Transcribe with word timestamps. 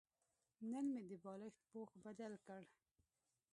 نن 0.71 0.85
مې 0.93 1.01
د 1.09 1.13
بالښت 1.23 1.61
پوښ 1.71 1.89
بدل 2.03 2.33
کړ. 2.45 2.61